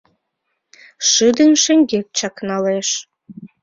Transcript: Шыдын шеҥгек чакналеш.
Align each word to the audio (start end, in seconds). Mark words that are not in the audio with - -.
Шыдын 1.09 1.51
шеҥгек 1.63 2.07
чакналеш. 2.17 2.89